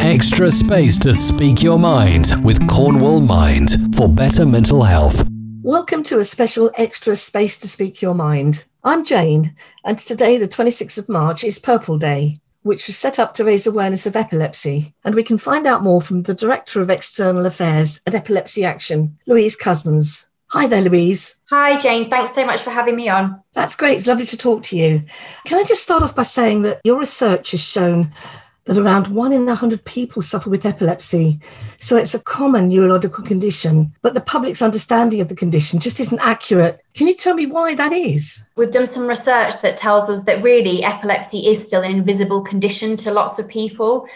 extra 0.00 0.50
space 0.50 0.98
to 0.98 1.12
speak 1.12 1.62
your 1.62 1.78
mind 1.78 2.32
with 2.42 2.66
Cornwall 2.68 3.20
Mind 3.20 3.94
for 3.94 4.08
better 4.08 4.46
mental 4.46 4.82
health. 4.82 5.24
Welcome 5.62 6.02
to 6.04 6.18
a 6.18 6.24
special 6.24 6.70
extra 6.76 7.14
space 7.14 7.58
to 7.58 7.68
speak 7.68 8.00
your 8.00 8.14
mind. 8.14 8.64
I'm 8.84 9.04
Jane, 9.04 9.54
and 9.84 9.98
today, 9.98 10.38
the 10.38 10.48
26th 10.48 10.98
of 10.98 11.08
March, 11.08 11.44
is 11.44 11.58
Purple 11.58 11.98
Day, 11.98 12.38
which 12.62 12.86
was 12.86 12.96
set 12.96 13.18
up 13.18 13.34
to 13.34 13.44
raise 13.44 13.66
awareness 13.66 14.06
of 14.06 14.16
epilepsy. 14.16 14.94
And 15.04 15.14
we 15.14 15.22
can 15.22 15.38
find 15.38 15.66
out 15.66 15.82
more 15.82 16.00
from 16.00 16.22
the 16.22 16.34
Director 16.34 16.80
of 16.80 16.90
External 16.90 17.46
Affairs 17.46 18.00
at 18.06 18.14
Epilepsy 18.14 18.64
Action, 18.64 19.18
Louise 19.26 19.56
Cousins. 19.56 20.28
Hi 20.50 20.66
there, 20.66 20.82
Louise. 20.82 21.40
Hi, 21.48 21.78
Jane. 21.78 22.10
Thanks 22.10 22.34
so 22.34 22.44
much 22.44 22.60
for 22.60 22.70
having 22.70 22.96
me 22.96 23.08
on. 23.08 23.42
That's 23.54 23.76
great. 23.76 23.96
It's 23.96 24.06
lovely 24.06 24.26
to 24.26 24.36
talk 24.36 24.62
to 24.64 24.76
you. 24.76 25.02
Can 25.46 25.58
I 25.58 25.64
just 25.64 25.82
start 25.82 26.02
off 26.02 26.14
by 26.14 26.24
saying 26.24 26.62
that 26.62 26.80
your 26.84 26.98
research 26.98 27.52
has 27.52 27.60
shown 27.60 28.12
that 28.64 28.78
around 28.78 29.08
one 29.08 29.32
in 29.32 29.48
a 29.48 29.54
hundred 29.54 29.84
people 29.84 30.22
suffer 30.22 30.48
with 30.48 30.64
epilepsy. 30.64 31.40
So 31.78 31.96
it's 31.96 32.14
a 32.14 32.20
common 32.20 32.68
neurological 32.68 33.24
condition, 33.24 33.92
but 34.02 34.14
the 34.14 34.20
public's 34.20 34.62
understanding 34.62 35.20
of 35.20 35.28
the 35.28 35.34
condition 35.34 35.80
just 35.80 36.00
isn't 36.00 36.20
accurate. 36.20 36.82
Can 36.94 37.08
you 37.08 37.14
tell 37.14 37.34
me 37.34 37.46
why 37.46 37.74
that 37.74 37.92
is? 37.92 38.44
We've 38.56 38.70
done 38.70 38.86
some 38.86 39.06
research 39.06 39.60
that 39.62 39.76
tells 39.76 40.08
us 40.08 40.24
that 40.24 40.42
really 40.42 40.84
epilepsy 40.84 41.48
is 41.48 41.64
still 41.64 41.82
an 41.82 41.90
invisible 41.90 42.42
condition 42.44 42.96
to 42.98 43.10
lots 43.10 43.38
of 43.38 43.48
people 43.48 44.06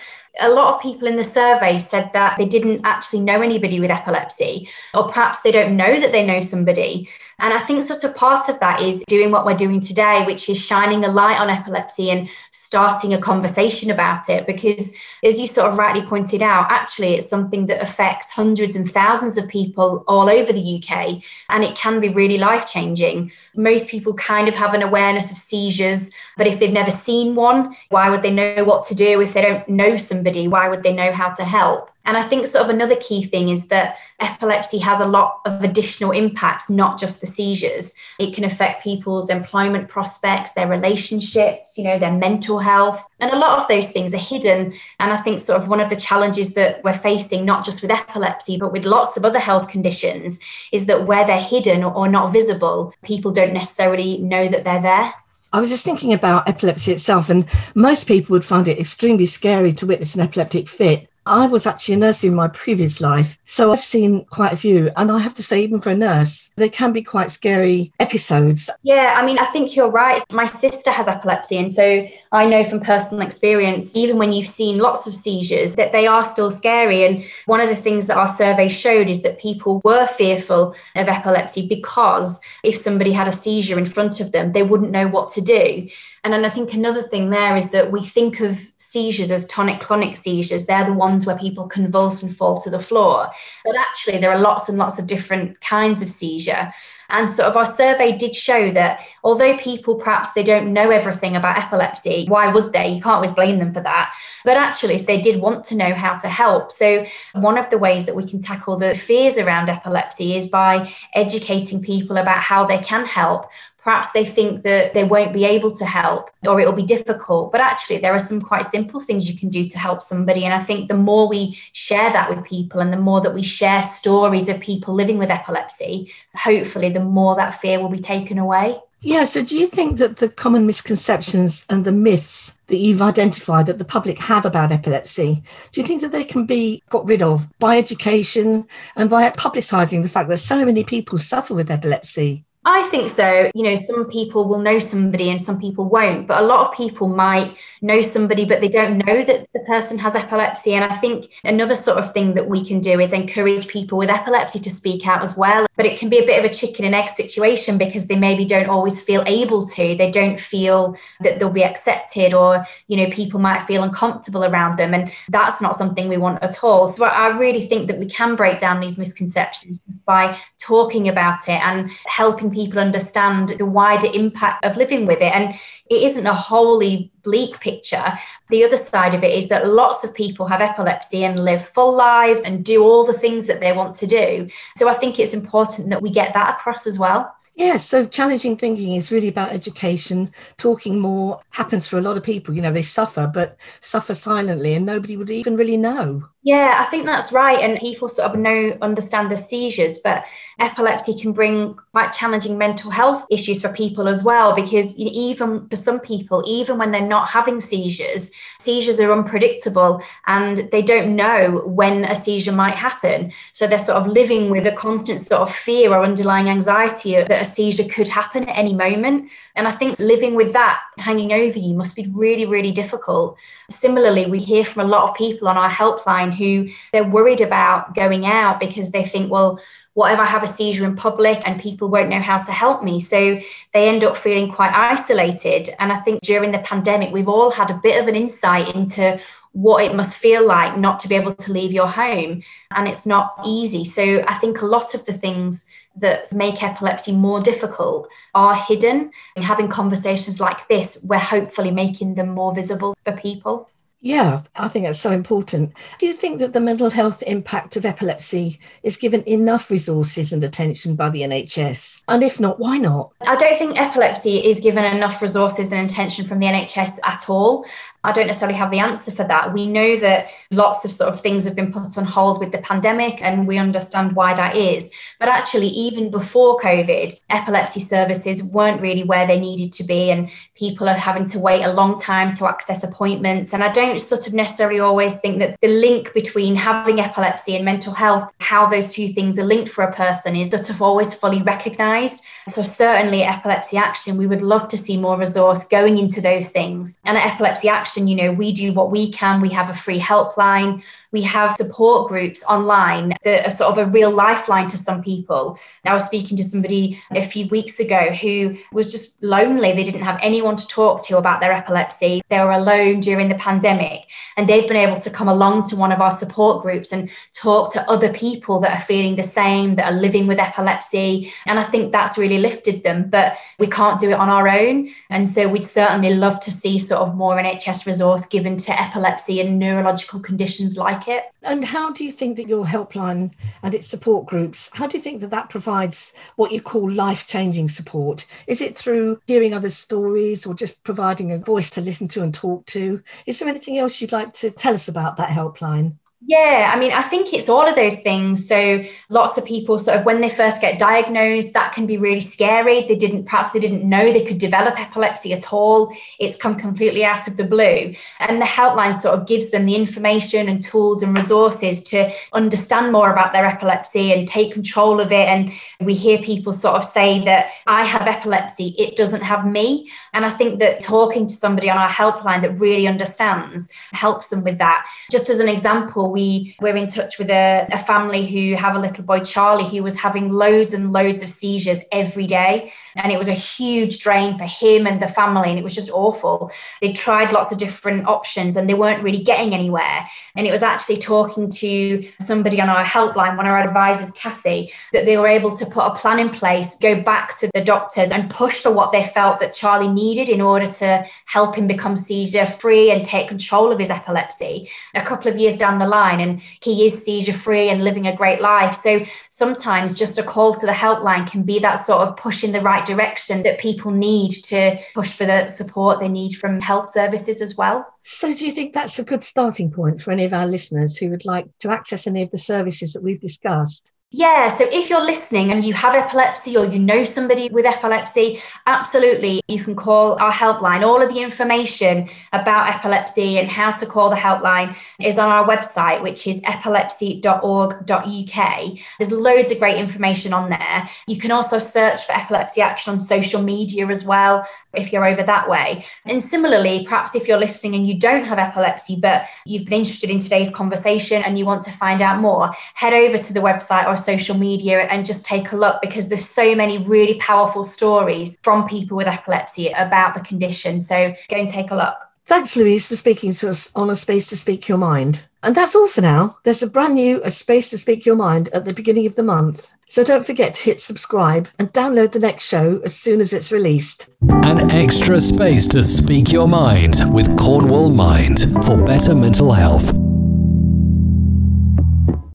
a 0.41 0.51
lot 0.51 0.75
of 0.75 0.83
people 0.83 1.09
in 1.09 1.17
the 1.17 1.25
survey 1.25 1.79
said 1.79 2.11
that 2.13 2.37
they 2.39 2.45
didn't 2.45 2.81
actually 2.85 3.21
know 3.21 3.41
anybody 3.41 3.81
with 3.81 3.91
epilepsy, 3.91 4.69
or 4.95 5.09
perhaps 5.09 5.41
they 5.41 5.51
don't 5.51 5.77
know 5.77 5.99
that 6.01 6.13
they 6.13 6.27
know 6.27 6.41
somebody. 6.41 7.09
And 7.39 7.53
I 7.53 7.59
think 7.59 7.83
sort 7.83 8.03
of 8.05 8.15
part 8.15 8.49
of 8.49 8.59
that 8.61 8.81
is 8.81 9.05
doing 9.09 9.31
what 9.31 9.45
we're 9.45 9.57
doing 9.57 9.81
today, 9.81 10.25
which 10.25 10.49
is 10.49 10.59
shining 10.59 11.05
a 11.05 11.09
light 11.09 11.39
on 11.39 11.51
epilepsy 11.51 12.11
and 12.11 12.29
starting 12.51 13.13
a 13.13 13.21
conversation 13.21 13.91
about 13.91 14.29
it. 14.31 14.47
Because 14.47 14.95
as 15.23 15.39
you 15.39 15.47
sort 15.47 15.71
of 15.71 15.79
rightly 15.79 16.03
pointed 16.03 16.41
out, 16.41 16.71
actually, 16.71 17.15
it's 17.15 17.29
something 17.29 17.67
that 17.67 17.83
affects 17.83 18.31
hundreds 18.31 18.75
and 18.75 18.91
thousands 18.91 19.37
of 19.37 19.49
people 19.49 20.03
all 20.09 20.31
over 20.31 20.53
the 20.53 20.83
UK, 20.83 21.23
and 21.51 21.63
it 21.63 21.77
can 21.77 22.01
be 22.01 22.09
really 22.09 22.39
life 22.39 22.67
changing. 22.67 23.31
Most 23.55 23.89
people 23.89 24.15
kind 24.15 24.49
of 24.49 24.55
have 24.55 24.75
an 24.75 24.83
awareness 24.83 25.31
of 25.31 25.37
seizures, 25.37 26.11
but 26.37 26.47
if 26.47 26.59
they've 26.59 26.73
never 26.73 26.91
seen 26.91 27.35
one, 27.35 27.77
why 27.91 28.09
would 28.09 28.23
they 28.23 28.33
know 28.33 28.65
what 28.65 28.83
to 28.85 28.95
do 28.95 29.21
if 29.21 29.35
they 29.35 29.43
don't 29.43 29.69
know 29.69 29.97
somebody? 29.97 30.49
Why 30.49 30.69
would 30.69 30.83
they 30.83 30.93
know 30.93 31.13
how 31.13 31.33
to 31.33 31.45
help? 31.45 31.91
And 32.07 32.17
I 32.17 32.23
think 32.23 32.47
sort 32.47 32.65
of 32.65 32.71
another 32.71 32.97
key 32.97 33.25
thing 33.25 33.49
is 33.49 33.69
that 33.69 33.99
epilepsy 34.21 34.79
has 34.79 35.01
a 35.01 35.07
lot 35.07 35.41
of 35.45 35.63
additional 35.63 36.13
impacts, 36.13 36.71
not 36.71 36.99
just 36.99 37.21
the 37.21 37.27
seizures. 37.27 37.95
It 38.19 38.35
can 38.35 38.45
affect 38.45 38.83
people's 38.83 39.29
employment 39.29 39.89
prospects, 39.89 40.53
their 40.53 40.69
relationships, 40.69 41.77
you 41.77 41.85
know, 41.85 41.99
their 41.99 42.13
mental 42.13 42.61
health. 42.61 43.05
And 43.21 43.33
a 43.33 43.39
lot 43.39 43.59
of 43.59 43.69
those 43.69 43.91
things 43.91 44.15
are 44.15 44.19
hidden. 44.19 44.73
And 45.01 45.13
I 45.13 45.17
think 45.17 45.41
sort 45.41 45.61
of 45.61 45.69
one 45.69 45.81
of 45.81 45.91
the 45.91 45.97
challenges 45.97 46.55
that 46.55 46.83
we're 46.85 46.93
facing, 46.93 47.45
not 47.45 47.65
just 47.65 47.83
with 47.83 47.91
epilepsy, 47.91 48.57
but 48.57 48.73
with 48.73 48.85
lots 48.85 49.17
of 49.17 49.25
other 49.25 49.41
health 49.41 49.69
conditions, 49.69 50.39
is 50.73 50.87
that 50.87 51.07
where 51.07 51.27
they're 51.27 51.41
hidden 51.41 51.83
or 51.83 52.09
not 52.09 52.33
visible, 52.33 52.95
people 53.03 53.33
don't 53.33 53.53
necessarily 53.53 54.19
know 54.19 54.47
that 54.49 54.65
they're 54.65 54.81
there. 54.81 55.13
I 55.53 55.61
was 55.61 55.71
just 55.71 55.85
thinking 55.85 56.13
about 56.13 56.49
epilepsy 56.49 56.93
itself, 56.93 57.31
and 57.31 57.47
most 57.75 58.07
people 58.07 58.35
would 58.35 58.45
find 58.45 58.69
it 58.69 58.79
extremely 58.79 59.27
scary 59.27 59.73
to 59.75 59.87
witness 59.87 60.15
an 60.15 60.21
epileptic 60.21 60.69
fit. 60.69 61.09
I 61.27 61.47
was 61.47 61.67
actually 61.67 61.97
a 61.97 61.99
nurse 61.99 62.23
in 62.23 62.35
my 62.35 62.47
previous 62.49 63.01
life, 63.01 63.37
so 63.45 63.73
I've 63.73 63.81
seen 63.81 64.25
quite 64.27 64.53
a 64.53 64.57
few. 64.57 64.91
And 64.97 65.11
I 65.11 65.19
have 65.19 65.35
to 65.35 65.43
say, 65.43 65.63
even 65.63 65.81
for 65.81 65.91
a 65.91 65.97
nurse, 65.97 66.51
they 66.57 66.69
can 66.69 66.93
be 66.93 67.03
quite 67.03 67.33
scary 67.33 67.93
episodes. 67.99 68.71
Yeah, 68.85 69.15
I 69.17 69.27
mean, 69.27 69.39
I 69.39 69.47
think 69.47 69.75
you're 69.75 69.91
right. 69.91 70.23
My 70.33 70.47
sister 70.47 70.93
has 70.93 71.09
epilepsy. 71.09 71.59
And 71.59 71.73
so 71.73 72.07
I 72.31 72.47
know 72.47 72.63
from 72.63 72.79
personal 72.79 73.27
experience, 73.27 73.97
even 73.97 74.19
when 74.19 74.33
you've 74.33 74.47
seen 74.47 74.79
lots 74.79 75.09
of 75.09 75.15
seizures, 75.15 75.75
that 75.75 75.91
they 75.91 76.07
are 76.07 76.25
still 76.25 76.53
scary. 76.53 77.05
And 77.05 77.25
one 77.47 77.61
of 77.61 77.69
the 77.69 77.77
things 77.77 78.07
that 78.07 78.17
our 78.17 78.29
survey 78.29 78.69
showed 78.69 79.11
is 79.11 79.23
that 79.25 79.41
people 79.41 79.81
were 79.85 80.07
fearful 80.07 80.77
of 80.95 81.09
epilepsy 81.09 81.67
because 81.67 82.41
if 82.63 82.77
somebody 82.77 83.11
had 83.11 83.27
a 83.27 83.33
seizure 83.33 83.79
in 83.79 83.87
front 83.87 84.21
of 84.21 84.31
them, 84.31 84.53
they 84.53 84.63
wouldn't 84.63 84.93
know 84.93 85.09
what 85.09 85.29
to 85.31 85.41
do. 85.41 85.89
And 86.27 86.33
then 86.33 86.45
I 86.45 86.51
think 86.51 86.75
another 86.75 87.03
thing 87.03 87.31
there 87.31 87.57
is 87.57 87.71
that 87.71 87.93
we 87.93 88.05
think 88.05 88.41
of 88.41 88.59
seizures 88.79 89.31
as 89.31 89.47
tonic 89.47 89.81
clonic 89.81 90.17
seizures. 90.17 90.67
They're 90.67 90.85
the 90.85 90.93
ones 90.93 91.25
where 91.25 91.39
people 91.39 91.69
convulse 91.69 92.21
and 92.21 92.37
fall 92.37 92.61
to 92.63 92.69
the 92.69 92.81
floor. 92.81 93.31
But 93.65 93.77
actually, 93.77 94.19
there 94.19 94.33
are 94.33 94.39
lots 94.41 94.69
and 94.69 94.77
lots 94.77 94.99
of 94.99 95.07
different 95.07 95.61
kinds 95.61 96.03
of 96.03 96.11
seizure. 96.11 96.73
And 97.11 97.31
sort 97.31 97.47
of 97.47 97.57
our 97.57 97.65
survey 97.65 98.19
did 98.19 98.35
show 98.35 98.73
that 98.73 99.07
although 99.23 99.57
people 99.57 99.95
perhaps 99.95 100.33
they 100.33 100.43
don't 100.43 100.73
know 100.73 100.91
everything 100.91 101.37
about 101.37 101.59
epilepsy, 101.59 102.27
why 102.27 102.53
would 102.53 102.73
they? 102.73 102.89
You 102.89 103.01
can't 103.01 103.15
always 103.15 103.31
blame 103.31 103.59
them 103.59 103.73
for 103.73 103.83
that. 103.83 104.13
But 104.45 104.57
actually, 104.57 104.97
they 104.97 105.21
did 105.21 105.41
want 105.41 105.65
to 105.67 105.77
know 105.77 105.95
how 105.95 106.17
to 106.17 106.29
help. 106.29 106.73
So 106.73 107.07
one 107.35 107.57
of 107.57 107.71
the 107.71 107.79
ways 107.79 108.05
that 108.07 108.17
we 108.17 108.27
can 108.27 108.41
tackle 108.41 108.77
the 108.77 108.97
fears 108.97 109.39
around 109.39 109.69
epilepsy 109.69 110.37
is 110.37 110.47
by 110.47 110.93
educating 111.15 111.81
people 111.81 112.17
about 112.17 112.39
how 112.39 112.67
they 112.67 112.79
can 112.79 113.07
help 113.07 113.49
perhaps 113.87 114.11
they 114.11 114.25
think 114.25 114.65
that 114.65 114.95
they 114.95 115.05
won't 115.05 115.33
be 115.33 115.45
able 115.45 115.71
to 115.71 115.87
help 115.87 116.29
or 116.45 116.61
it'll 116.61 116.73
be 116.73 116.83
difficult. 116.83 117.53
But 117.53 117.61
actually, 117.61 117.99
there 117.99 118.13
are 118.13 118.19
some 118.19 118.41
quite 118.41 118.67
simple 118.67 118.99
things 118.99 119.31
you 119.31 119.39
can 119.39 119.49
do 119.49 119.65
to 119.65 119.79
help 119.79 120.03
somebody. 120.03 120.45
And 120.45 120.53
I 120.53 120.59
think 120.59 120.89
the 120.89 120.97
more 120.97 121.29
we 121.29 121.53
share 121.71 122.11
that 122.11 122.29
with 122.29 122.45
people 122.45 122.81
and 122.81 122.93
the 122.93 122.97
more 122.97 123.21
that 123.21 123.33
we 123.33 123.43
share 123.43 123.85
stories 123.85 124.49
of 124.49 124.59
people 124.59 124.93
living 124.93 125.19
with 125.19 125.31
epilepsy, 125.31 126.13
hopefully, 126.35 126.91
the 126.91 126.99
more 126.99 127.37
that 127.37 127.61
fear 127.61 127.81
will 127.81 127.89
be 127.89 128.01
taken 128.01 128.39
away. 128.39 128.77
Yeah. 129.03 129.23
So, 129.23 129.45
do 129.45 129.57
you 129.57 129.69
think 129.69 129.99
that 129.99 130.17
the 130.17 130.31
common 130.31 130.67
misconceptions 130.67 131.65
and 131.71 131.85
the 131.85 131.93
myths 131.93 132.59
that 132.67 132.79
you've 132.79 133.03
identified 133.03 133.67
that 133.67 133.79
the 133.79 133.85
public 133.85 134.19
have 134.19 134.45
about 134.45 134.73
epilepsy, 134.73 135.45
do 135.71 135.81
you 135.81 135.87
think 135.87 136.01
that 136.01 136.11
they 136.11 136.25
can 136.25 136.45
be 136.45 136.83
got 136.89 137.07
rid 137.07 137.23
of 137.23 137.47
by 137.61 137.79
education 137.79 138.67
and 138.97 139.09
by 139.09 139.31
publicising 139.31 140.03
the 140.03 140.09
fact 140.09 140.29
that 140.29 140.39
so 140.39 140.65
many 140.65 140.83
people 140.83 141.19
suffer 141.19 141.55
with 141.55 141.71
epilepsy? 141.71 142.43
I 142.69 142.83
think 142.89 143.11
so. 143.11 143.49
You 143.55 143.63
know, 143.63 143.77
some 143.77 144.11
people 144.11 144.49
will 144.49 144.59
know 144.59 144.81
somebody 144.81 145.31
and 145.31 145.41
some 145.41 145.61
people 145.61 145.89
won't, 145.89 146.27
but 146.27 146.43
a 146.43 146.47
lot 146.47 146.67
of 146.67 146.75
people 146.75 147.07
might 147.07 147.57
know 147.81 148.03
somebody, 148.03 148.45
but 148.45 148.61
they 148.61 148.69
don't 148.69 148.99
know 148.99 149.25
that 149.25 149.47
the 149.53 149.61
person 149.61 149.97
has 150.01 150.17
epilepsy. 150.17 150.75
And 150.75 150.85
I 150.85 150.97
think 150.97 151.33
another 151.45 151.77
sort 151.77 151.99
of 151.99 152.13
thing 152.13 152.35
that 152.35 152.49
we 152.49 152.65
can 152.65 152.81
do 152.81 152.99
is 152.99 153.13
encourage 153.13 153.69
people 153.69 153.97
with 153.97 154.11
epilepsy 154.11 154.59
to 154.59 154.69
speak 154.69 155.07
out 155.07 155.23
as 155.23 155.37
well. 155.37 155.67
But 155.77 155.87
it 155.87 155.97
can 155.97 156.09
be 156.09 156.19
a 156.19 156.27
bit 156.27 156.45
of 156.45 156.51
a 156.51 156.53
chicken 156.53 156.85
and 156.85 156.95
egg 156.95 157.09
situation 157.09 157.79
because 157.79 158.09
they 158.09 158.17
maybe 158.17 158.45
don't 158.45 158.69
always 158.69 159.01
feel 159.01 159.23
able 159.27 159.69
to. 159.69 159.95
They 159.95 160.11
don't 160.11 160.41
feel 160.41 160.97
that 161.21 161.39
they'll 161.39 161.51
be 161.51 161.63
accepted, 161.63 162.35
or, 162.35 162.67
you 162.89 162.97
know, 162.97 163.09
people 163.11 163.39
might 163.39 163.65
feel 163.67 163.85
uncomfortable 163.85 164.45
around 164.45 164.77
them. 164.77 164.93
And 164.93 165.13
that's 165.29 165.61
not 165.63 165.77
something 165.77 166.09
we 166.09 166.17
want 166.17 166.43
at 166.43 166.65
all. 166.65 166.89
So 166.89 167.05
I 167.05 167.29
really 167.39 167.65
think 167.65 167.87
that 167.87 167.99
we 167.99 168.07
can 168.07 168.35
break 168.35 168.59
down 168.59 168.81
these 168.81 168.99
misconceptions 168.99 169.79
by 170.05 170.37
talking 170.59 171.09
about 171.09 171.47
it 171.47 171.61
and 171.63 171.91
helping 172.07 172.56
people 172.57 172.79
understand 172.79 173.51
the 173.51 173.67
wider 173.67 174.09
impact 174.15 174.65
of 174.65 174.79
living 174.79 175.05
with 175.05 175.21
it. 175.21 175.33
And 175.33 175.55
it 175.91 176.03
isn't 176.03 176.27
a 176.27 176.35
wholly 176.35 177.13
bleak 177.23 177.61
picture. 177.61 178.15
The 178.49 178.65
other 178.65 178.79
side 178.79 179.15
of 179.15 179.23
it 179.23 179.37
is 179.39 179.49
that 179.51 179.69
lots 179.69 180.05
of 180.05 180.15
people 180.15 180.47
have 180.47 180.63
epilepsy 180.63 181.23
and 181.25 181.39
live 181.39 181.69
full 181.69 181.95
lives 181.95 182.41
and 182.41 182.65
do 182.65 182.83
all 182.83 183.05
the 183.05 183.13
things 183.13 183.47
that 183.47 183.61
they 183.61 183.73
want 183.73 183.95
to 183.97 184.07
do. 184.07 184.49
So 184.79 184.89
I 184.89 184.95
think 184.95 185.19
it's 185.19 185.35
important 185.35 185.91
that 185.91 186.01
we 186.01 186.11
get 186.11 186.33
that 186.33 186.57
across 186.57 186.87
as 186.87 186.99
well. 186.99 187.31
Yeah, 187.57 187.79
so 187.79 188.05
challenging 188.05 188.57
thinking 188.57 188.93
is 188.95 189.11
really 189.11 189.29
about 189.29 189.53
education. 189.53 190.31
Talking 190.59 190.99
more 190.99 191.41
happens 191.51 191.89
for 191.89 191.99
a 191.99 192.03
lot 192.03 192.19
of 192.19 192.23
people. 192.23 192.55
You 192.55 192.61
know, 192.61 192.73
they 192.73 192.83
suffer, 192.83 193.31
but 193.33 193.57
suffer 193.81 194.15
silently, 194.15 194.75
and 194.75 194.85
nobody 194.85 195.17
would 195.17 195.31
even 195.31 195.57
really 195.57 195.79
know. 195.79 196.29
Yeah, 196.47 196.77
I 196.79 196.85
think 196.85 197.07
that's 197.07 197.33
right. 197.33 197.59
And 197.59 197.77
people 197.77 198.09
sort 198.09 198.31
of 198.31 198.39
know, 198.39 198.79
understand 198.81 199.33
the 199.33 199.37
seizures, 199.37 199.99
but 199.99 200.25
epilepsy 200.61 201.19
can 201.19 201.33
bring 201.33 201.75
quite 201.91 202.13
challenging 202.13 202.57
mental 202.57 202.89
health 202.89 203.27
issues 203.33 203.61
for 203.61 203.69
people 203.71 204.07
as 204.07 204.23
well. 204.23 204.55
Because 204.55 204.97
even 204.97 205.69
for 205.69 205.75
some 205.75 205.99
people, 205.99 206.45
even 206.47 206.79
when 206.79 206.93
they're 206.93 207.01
not 207.01 207.29
having 207.29 207.59
seizures, 207.59 208.31
seizures 208.61 209.01
are 209.01 209.11
unpredictable 209.13 210.01
and 210.29 210.69
they 210.71 210.83
don't 210.83 211.17
know 211.17 211.63
when 211.67 212.05
a 212.05 212.15
seizure 212.15 212.53
might 212.53 212.77
happen. 212.77 213.33
So 213.53 213.67
they're 213.67 213.77
sort 213.77 213.99
of 214.01 214.07
living 214.07 214.49
with 214.49 214.69
a 214.69 214.73
constant 214.73 215.19
sort 215.19 215.41
of 215.43 215.53
fear 215.53 215.91
or 215.91 216.05
underlying 216.05 216.49
anxiety 216.49 217.15
that 217.15 217.43
a 217.43 217.45
seizure 217.45 217.89
could 217.89 218.07
happen 218.07 218.49
at 218.49 218.57
any 218.57 218.73
moment. 218.73 219.33
And 219.57 219.67
I 219.67 219.73
think 219.73 219.99
living 219.99 220.37
with 220.37 220.53
that 220.53 220.81
hanging 220.97 221.33
over 221.33 221.59
you 221.59 221.75
must 221.75 221.97
be 221.97 222.07
really, 222.15 222.47
really 222.47 222.71
difficult. 222.71 223.37
Similarly, 223.69 224.27
we 224.27 224.39
hear 224.39 224.65
from 224.65 224.87
a 224.87 224.89
lot 224.89 225.11
of 225.11 225.17
people 225.17 225.49
on 225.49 225.57
our 225.57 225.71
helpline 225.71 226.36
who 226.37 226.69
they're 226.93 227.05
worried 227.05 227.41
about 227.41 227.95
going 227.95 228.27
out 228.27 228.61
because 228.61 228.91
they 228.91 229.05
think, 229.05 229.31
well, 229.31 229.61
what 229.95 230.13
if 230.13 230.19
I 230.19 230.27
have 230.27 230.43
a 230.43 230.47
seizure 230.47 230.85
in 230.85 230.95
public 230.95 231.41
and 231.47 231.61
people 231.61 231.89
won't 231.89 232.11
know 232.11 232.21
how 232.21 232.43
to 232.43 232.53
help 232.53 232.85
me? 232.85 233.01
So 233.01 233.41
they 233.73 233.89
end 233.89 234.05
up 234.05 234.17
feeling 234.17 234.53
quite 234.53 234.73
isolated. 234.75 235.71
And 235.79 235.91
I 235.91 236.01
think 236.01 236.21
during 236.21 236.53
the 236.53 236.59
pandemic, 236.59 237.13
we've 237.13 237.29
all 237.29 237.51
had 237.51 237.71
a 237.71 237.81
bit 237.83 238.01
of 238.01 238.07
an 238.07 238.15
insight 238.15 238.75
into 238.75 239.19
what 239.53 239.83
it 239.83 239.95
must 239.95 240.15
feel 240.15 240.47
like 240.47 240.77
not 240.77 241.01
to 241.01 241.09
be 241.09 241.15
able 241.15 241.35
to 241.35 241.53
leave 241.53 241.73
your 241.73 241.89
home. 241.89 242.43
And 242.73 242.87
it's 242.87 243.07
not 243.07 243.41
easy. 243.45 243.85
So 243.85 244.23
I 244.29 244.35
think 244.35 244.61
a 244.61 244.67
lot 244.67 244.95
of 244.95 245.07
the 245.07 245.15
things 245.15 245.67
that 245.97 246.31
make 246.35 246.63
epilepsy 246.63 247.13
more 247.13 247.41
difficult 247.41 248.11
are 248.35 248.55
hidden. 248.55 249.11
And 249.35 249.45
having 249.45 249.69
conversations 249.69 250.41
like 250.41 250.69
this, 250.69 250.99
we're 251.03 251.19
hopefully 251.19 251.71
making 251.71 252.17
them 252.17 252.29
more 252.29 252.55
visible 252.55 252.95
for 253.03 253.13
people. 253.13 253.71
Yeah, 254.01 254.43
I 254.55 254.69
think 254.69 254.85
that's 254.85 255.01
so 255.01 255.11
important. 255.11 255.73
Do 255.99 256.07
you 256.07 256.13
think 256.13 256.39
that 256.39 256.53
the 256.53 256.61
mental 256.61 256.91
health 256.91 257.23
impact 257.27 257.77
of 257.77 257.85
epilepsy 257.85 258.61
is 258.83 258.97
given 258.97 259.23
enough 259.23 259.71
resources 259.71 260.33
and 260.33 260.45
attention 260.45 260.97
by 260.97 261.09
the 261.09 261.23
NHS? 261.23 262.03
And 262.07 262.23
if 262.23 262.39
not, 262.39 262.61
why 262.61 262.79
not? 262.79 263.13
I 263.27 263.37
don't 263.37 263.57
think 263.57 263.81
epilepsy 263.81 264.39
is 264.39 264.61
given 264.61 264.85
enough 264.85 265.23
resources 265.23 265.73
and 265.73 265.91
attention 265.91 266.27
from 266.27 266.41
the 266.41 266.47
NHS 266.47 266.99
at 267.05 267.29
all. 267.31 267.67
I 268.07 268.13
don't 268.13 268.29
necessarily 268.29 268.57
have 268.57 268.71
the 268.71 268.79
answer 268.79 269.11
for 269.11 269.25
that. 269.25 269.53
We 269.53 269.67
know 269.67 269.97
that 269.99 270.29
lots 270.53 270.85
of 270.85 270.93
sort 270.93 271.13
of 271.13 271.21
things 271.21 271.45
have 271.45 271.57
been 271.57 271.73
put 271.73 271.99
on 271.99 272.05
hold 272.05 272.39
with 272.39 272.53
the 272.53 272.59
pandemic, 272.59 273.21
and 273.21 273.49
we 273.49 273.59
understand 273.59 274.15
why 274.15 274.33
that 274.35 274.57
is. 274.57 274.93
But 275.19 275.29
actually, 275.29 275.67
even 275.69 276.13
before 276.13 276.61
COVID, 276.61 277.13
epilepsy 277.31 277.81
services 277.81 278.45
weren't 278.45 278.81
really 278.81 279.03
where 279.03 279.27
they 279.27 279.41
needed 279.41 279.73
to 279.73 279.85
be, 279.85 280.11
and 280.13 280.31
people 280.55 280.89
are 280.89 280.95
having 280.95 281.29
to 281.31 281.41
wait 281.41 281.65
a 281.65 281.73
long 281.73 282.01
time 282.01 282.33
to 282.37 282.47
access 282.47 282.85
appointments. 282.85 283.53
And 283.53 283.65
I 283.65 283.73
don't 283.73 284.01
sort 284.01 284.29
of 284.29 284.35
necessarily 284.35 284.79
always 284.79 285.19
think 285.19 285.41
that 285.41 285.59
the 285.61 285.69
link 285.69 286.15
between 286.15 286.55
having 286.55 287.01
epilepsy 287.01 287.57
and 287.57 287.65
mental 287.65 287.93
health, 287.93 288.33
how 288.39 288.67
those 288.67 288.93
two 288.93 289.09
things 289.09 289.37
are 289.37 289.45
linked 289.45 289.73
for 289.73 289.83
a 289.83 289.93
person, 289.93 290.37
is 290.37 290.51
sort 290.51 290.71
of 290.71 290.81
always 290.81 291.13
fully 291.13 291.43
recognised. 291.43 292.23
So, 292.49 292.63
certainly, 292.63 293.25
Epilepsy 293.25 293.77
Action, 293.77 294.17
we 294.17 294.29
would 294.29 294.43
love 294.43 294.69
to 294.69 294.79
see 294.79 294.97
more 294.97 295.19
resource 295.19 295.67
going 295.67 295.99
into 295.99 296.21
those 296.21 296.51
things. 296.51 296.97
And 297.05 297.19
at 297.19 297.27
Epilepsy 297.27 297.69
Action, 297.69 297.96
you 297.97 298.17
know, 298.17 298.33
we 298.33 298.53
do 298.53 298.73
what 298.73 298.91
we 298.91 299.11
can. 299.11 299.41
We 299.41 299.51
have 299.51 299.71
a 299.71 299.75
free 299.75 300.01
helpline 300.01 300.83
we 301.17 301.23
have 301.23 301.57
support 301.57 302.09
groups 302.09 302.45
online 302.45 303.15
that 303.25 303.47
are 303.47 303.51
sort 303.51 303.71
of 303.71 303.79
a 303.79 303.91
real 303.91 304.11
lifeline 304.11 304.69
to 304.69 304.77
some 304.77 305.03
people. 305.03 305.59
I 305.87 305.95
was 305.95 306.05
speaking 306.05 306.37
to 306.37 306.45
somebody 306.45 307.01
a 307.13 307.23
few 307.23 307.47
weeks 307.49 307.81
ago 307.81 308.13
who 308.13 308.59
was 308.71 308.93
just 308.93 309.23
lonely. 309.23 309.73
They 309.73 309.83
didn't 309.83 310.03
have 310.03 310.21
anyone 310.21 310.57
to 310.57 310.67
talk 310.67 311.07
to 311.07 311.17
about 311.17 311.41
their 311.41 311.53
epilepsy. 311.53 312.21
They 312.29 312.39
were 312.41 312.51
alone 312.51 313.01
during 313.01 313.31
the 313.31 313.35
pandemic. 313.37 314.11
And 314.37 314.47
they've 314.47 314.69
been 314.69 314.77
able 314.77 315.01
to 315.01 315.09
come 315.09 315.29
along 315.29 315.71
to 315.71 315.77
one 315.77 315.91
of 315.91 316.03
our 316.03 316.11
support 316.11 316.61
groups 316.61 316.93
and 316.93 317.11
talk 317.33 317.73
to 317.73 317.91
other 317.91 318.13
people 318.13 318.61
that 318.61 318.73
are 318.73 318.85
feeling 318.85 319.17
the 319.17 319.23
same, 319.23 319.77
that 319.77 319.91
are 319.91 319.99
living 319.99 320.27
with 320.27 320.39
epilepsy. 320.39 321.33
And 321.47 321.59
I 321.59 321.63
think 321.63 321.93
that's 321.93 322.19
really 322.19 322.37
lifted 322.37 322.83
them. 322.83 323.09
But 323.09 323.39
we 323.59 323.69
can't 323.69 323.99
do 323.99 324.11
it 324.11 324.21
on 324.21 324.29
our 324.29 324.49
own. 324.49 324.91
And 325.09 325.27
so 325.27 325.49
we'd 325.49 325.65
certainly 325.65 326.13
love 326.13 326.41
to 326.41 326.53
see 326.53 326.79
sort 326.79 327.01
of 327.01 327.15
more 327.15 327.39
NHS 327.39 327.87
resource 327.87 328.27
given 328.27 328.59
to 328.59 328.79
epilepsy 328.79 329.41
and 329.41 329.59
neurological 329.59 330.21
conditions 330.21 330.77
like 330.77 331.06
And 331.43 331.65
how 331.65 331.93
do 331.93 332.05
you 332.05 332.13
think 332.13 332.37
that 332.37 332.49
your 332.49 332.65
helpline 332.65 333.33
and 333.63 333.75
its 333.75 333.87
support 333.87 334.27
groups, 334.27 334.71
how 334.75 334.87
do 334.87 334.97
you 334.97 335.03
think 335.03 335.21
that 335.21 335.31
that 335.31 335.51
provides 335.51 336.13
what 336.37 336.53
you 336.53 336.61
call 336.61 336.91
life 336.91 337.27
changing 337.27 337.69
support? 337.69 338.27
Is 338.47 338.61
it 338.61 338.77
through 338.77 339.21
hearing 339.27 339.55
other 339.55 339.71
stories 339.71 340.47
or 340.47 340.55
just 340.55 340.83
providing 340.85 341.33
a 341.33 341.39
voice 341.39 341.71
to 341.71 341.81
listen 341.81 342.09
to 342.09 342.23
and 342.23 342.35
talk 342.35 342.67
to? 342.67 343.03
Is 343.27 343.39
there 343.39 343.49
anything 343.49 343.79
else 343.79 344.01
you'd 344.01 344.13
like 344.13 344.33
to 344.35 344.51
tell 344.51 344.75
us 344.75 344.89
about 344.89 345.17
that 345.17 345.31
helpline? 345.31 345.95
Yeah, 346.29 346.73
I 346.75 346.79
mean, 346.81 346.91
I 346.91 347.03
think 347.03 347.33
it's 347.33 347.49
all 347.49 347.69
of 347.69 347.77
those 347.77 348.03
things. 348.03 348.49
So 348.49 348.85
lots 349.11 349.39
of 349.39 349.45
people 349.45 349.79
sort 349.79 349.97
of 349.97 350.05
when 350.05 350.21
they 350.21 350.29
first 350.29 350.61
get 350.61 350.77
diagnosed, 350.77 351.53
that 351.53 351.73
can 351.73 351.87
be 351.87 351.99
really 351.99 352.21
scary. 352.21 352.85
They 352.89 352.97
didn't 352.97 353.27
perhaps 353.27 353.53
they 353.53 353.61
didn't 353.61 353.89
know 353.89 354.13
they 354.13 354.25
could 354.25 354.39
develop 354.39 354.81
epilepsy 354.81 355.33
at 355.35 355.53
all. 355.53 355.97
It's 356.19 356.37
come 356.37 356.57
completely 356.57 357.05
out 357.05 357.29
of 357.29 357.37
the 357.37 357.45
blue. 357.45 357.95
And 358.19 358.41
the 358.41 358.45
helpline 358.45 358.93
sort 358.93 359.17
of 359.17 359.29
gives 359.29 359.51
them 359.51 359.67
the 359.67 359.77
information 359.77 360.49
and 360.49 360.61
tools 360.61 361.01
and 361.01 361.15
resources 361.15 361.85
to 361.85 362.11
understand 362.33 362.91
more 362.91 363.13
about 363.13 363.33
their 363.33 363.47
epilepsy 363.47 364.13
and 364.13 364.27
take 364.27 364.53
control 364.53 364.99
of 364.99 365.13
it. 365.13 365.29
And 365.29 365.53
we 365.79 365.95
hear 365.95 366.19
people 366.19 366.53
sort 366.53 366.75
of 366.75 366.85
say 366.85 367.23
that 367.23 367.51
I 367.69 367.85
have 367.85 368.09
epilepsy, 368.09 368.75
it 368.79 368.97
doesn't 368.97 369.23
have 369.23 369.47
me. 369.47 369.93
And 370.13 370.25
I 370.25 370.31
think 370.31 370.59
that 370.59 370.81
talking 370.81 371.29
to 371.29 371.35
somebody 371.35 371.71
on 371.71 371.79
our 371.79 371.89
helpline 371.89 372.41
that 372.43 372.59
really 372.59 372.89
understands 372.89 373.71
helps 373.93 374.31
them 374.31 374.43
with 374.43 374.59
that. 374.59 374.89
Just 375.09 375.31
as 375.31 375.39
an 375.39 375.49
example, 375.49 376.16
we 376.17 376.57
were 376.61 376.75
in 376.75 376.89
touch 376.89 377.19
with 377.19 377.31
a, 377.31 377.69
a 377.71 377.79
family 377.79 378.27
who 378.27 378.57
have 378.57 378.75
a 378.75 378.81
little 378.81 379.05
boy, 379.05 379.21
Charlie, 379.21 379.69
who 379.69 379.83
was 379.83 379.95
having 379.95 380.31
loads 380.31 380.73
and 380.73 380.93
loads 380.93 381.23
of 381.23 381.29
seizures 381.29 381.81
every 381.93 382.27
day. 382.27 382.73
And 382.97 383.13
it 383.13 383.19
was 383.19 383.29
a 383.29 383.35
huge 383.35 384.01
drain 384.01 384.39
for 384.39 384.45
him 384.45 384.87
and 384.87 385.01
the 385.01 385.07
family. 385.07 385.51
And 385.51 385.59
it 385.59 385.63
was 385.63 385.75
just 385.75 385.91
awful. 385.91 386.51
They 386.81 386.93
tried 386.95 387.33
lots 387.33 387.53
of 387.53 387.59
different 387.59 388.09
options 388.09 388.57
and 388.57 388.69
they 388.69 388.75
weren't 388.75 389.05
really 389.05 389.23
getting 389.23 389.55
anywhere. 389.55 390.09
And 390.35 390.47
it 390.47 390.51
was 390.51 390.63
actually 390.63 390.97
talking 390.97 391.51
to 391.51 392.09
somebody 392.21 392.61
on 392.61 392.71
our 392.71 392.85
helpline, 392.85 393.37
one 393.37 393.47
of 393.47 393.53
our 393.53 393.61
advisors, 393.61 394.11
Kathy, 394.13 394.73
that 394.93 395.05
they 395.05 395.19
were 395.19 395.29
able 395.29 395.55
to 395.57 395.67
put 395.67 395.85
a 395.85 395.95
plan 395.95 396.19
in 396.19 396.31
place, 396.31 396.79
go 396.79 397.03
back 397.03 397.39
to 397.41 397.51
the 397.53 397.63
doctors 397.63 398.11
and 398.11 398.31
push 398.31 398.63
for 398.63 398.73
what 398.73 398.93
they 398.93 399.03
felt 399.03 399.39
that 399.41 399.53
Charlie 399.53 399.89
needed 399.89 400.31
in 400.31 400.41
order 400.41 400.67
to 400.67 401.07
help 401.27 401.55
him 401.57 401.67
become 401.67 401.97
seizure 401.97 402.47
free 402.47 402.91
and 402.91 403.05
take 403.05 403.29
control 403.29 403.71
of 403.71 403.79
his 403.79 403.91
epilepsy. 403.91 404.71
A 404.95 405.03
couple 405.03 405.31
of 405.31 405.37
years 405.37 405.57
down 405.57 405.79
the 405.79 405.87
line, 405.87 406.06
and 406.15 406.41
he 406.63 406.87
is 406.87 407.03
seizure 407.03 407.33
free 407.33 407.69
and 407.69 407.85
living 407.85 408.07
a 408.07 408.17
great 408.17 408.41
life. 408.41 408.75
So 408.75 409.05
sometimes 409.29 409.95
just 409.95 410.19
a 410.19 410.23
call 410.23 410.55
to 410.55 410.67
the 410.67 410.73
helpline 410.73 411.31
can 411.31 411.43
be 411.43 411.59
that 411.61 411.77
sort 411.77 412.07
of 412.07 412.17
push 412.17 412.43
in 412.43 412.53
the 412.53 412.61
right 412.61 412.85
direction 412.87 413.43
that 413.43 413.59
people 413.59 413.91
need 413.91 414.31
to 414.45 414.79
push 414.95 415.13
for 415.13 415.27
the 415.27 415.51
support 415.51 416.01
they 416.01 416.09
need 416.09 416.35
from 416.35 416.61
health 416.61 416.93
services 416.93 417.41
as 417.41 417.57
well. 417.57 417.87
So, 418.03 418.35
do 418.35 418.47
you 418.47 418.53
think 418.53 418.73
that's 418.73 418.99
a 418.99 419.05
good 419.05 419.25
starting 419.25 419.71
point 419.71 420.01
for 420.01 420.13
any 420.13 420.25
of 420.25 420.33
our 420.33 420.47
listeners 420.47 420.97
who 420.97 421.11
would 421.11 421.25
like 421.25 421.47
to 421.59 421.71
access 421.71 422.07
any 422.07 422.23
of 422.23 422.31
the 422.31 422.39
services 422.39 422.93
that 422.93 423.03
we've 423.03 423.21
discussed? 423.21 423.91
Yeah, 424.17 424.49
so 424.57 424.65
if 424.73 424.89
you're 424.89 425.05
listening 425.05 425.53
and 425.53 425.63
you 425.63 425.75
have 425.75 425.95
epilepsy 425.95 426.57
or 426.57 426.65
you 426.65 426.79
know 426.79 427.05
somebody 427.05 427.51
with 427.51 427.67
epilepsy, 427.67 428.41
absolutely, 428.67 429.43
you 429.47 429.63
can 429.63 429.77
call 429.77 430.15
our 430.15 430.33
helpline. 430.33 430.87
All 430.87 431.03
of 431.03 431.13
the 431.13 431.21
information 431.21 432.09
about 432.33 432.75
epilepsy 432.75 433.39
and 433.39 433.51
how 433.51 433.73
to 433.73 433.85
call 433.85 434.09
the 434.09 434.17
helpline 434.17 434.75
is 434.99 435.19
on 435.19 435.29
our 435.29 435.47
website, 435.47 436.03
which 436.03 436.27
is 436.27 436.41
epilepsy.org.uk. 436.45 438.79
There's 438.99 439.13
loads 439.13 439.51
of 439.51 439.59
great 439.59 439.77
information 439.77 440.33
on 440.33 440.49
there. 440.49 440.89
You 441.07 441.19
can 441.19 441.31
also 441.31 441.59
search 441.59 442.07
for 442.07 442.13
Epilepsy 442.13 442.63
Action 442.63 442.93
on 442.93 442.99
social 442.99 443.43
media 443.43 443.87
as 443.89 444.03
well 444.03 444.49
if 444.73 444.95
you're 444.95 445.05
over 445.05 445.25
that 445.25 445.47
way. 445.47 445.85
And 446.07 446.23
similarly, 446.23 446.85
perhaps 446.85 447.15
if 447.15 447.29
you're 447.29 447.37
listening 447.37 447.75
and 447.75 447.87
you 447.87 447.99
don't 447.99 448.25
have 448.25 448.39
epilepsy, 448.39 448.97
but 448.97 449.27
you've 449.45 449.67
been 449.67 449.81
interested 449.81 450.09
in 450.09 450.21
today's 450.21 450.49
conversation 450.51 451.23
and 451.23 451.39
you 451.39 451.45
want 451.45 451.61
to 451.65 451.73
find 451.73 452.01
out 452.01 452.19
more, 452.21 452.51
head 452.75 452.95
over 452.95 453.19
to 453.19 453.35
the 453.35 453.41
website 453.41 453.87
or 453.87 454.06
social 454.07 454.37
media 454.37 454.85
and 454.85 455.05
just 455.05 455.27
take 455.27 455.53
a 455.53 455.57
look 455.57 455.83
because 455.83 456.09
there's 456.09 456.29
so 456.29 456.55
many 456.55 456.79
really 456.79 457.15
powerful 457.15 457.65
stories 457.65 458.39
from 458.43 458.67
people 458.67 458.97
with 458.97 459.07
epilepsy 459.07 459.69
about 459.69 460.15
the 460.15 460.21
condition. 460.21 460.81
So 460.81 461.15
go 461.29 461.37
and 461.37 461.49
take 461.49 461.71
a 461.71 461.77
look. 461.77 461.97
Thanks, 462.29 462.57
Louise, 462.57 462.89
for 462.89 462.97
speaking 462.97 463.33
to 463.35 463.49
us 463.49 463.71
on 463.77 463.89
A 463.89 463.95
Space 463.95 464.27
to 464.29 464.37
Speak 464.37 464.67
Your 464.67 464.79
Mind. 464.79 465.29
And 465.45 465.55
that's 465.55 465.77
all 465.77 465.87
for 465.87 466.01
now. 466.01 466.39
There's 466.43 466.61
a 466.63 466.67
brand 466.67 466.95
new 466.95 467.21
A 467.23 467.31
Space 467.31 467.71
to 467.71 467.79
Speak 467.79 468.05
Your 468.05 468.17
Mind 468.17 468.49
at 468.49 468.65
the 468.65 468.75
beginning 468.75 469.07
of 469.07 469.15
the 469.15 469.23
month. 469.23 469.77
So 469.87 470.03
don't 470.03 470.27
forget 470.27 470.55
to 470.55 470.65
hit 470.65 470.81
subscribe 470.81 471.49
and 471.61 471.73
download 471.73 472.11
the 472.11 472.19
next 472.19 472.43
show 472.49 472.81
as 472.85 472.97
soon 472.97 473.21
as 473.21 473.33
it's 473.33 473.53
released. 473.53 474.09
An 474.43 474.73
extra 474.73 475.21
space 475.21 475.69
to 475.69 475.85
speak 475.85 476.33
your 476.33 476.49
mind 476.49 476.97
with 477.15 477.39
Cornwall 477.39 477.91
Mind 477.91 478.41
for 478.65 478.77
better 478.77 479.15
mental 479.15 479.53
health. 479.53 480.06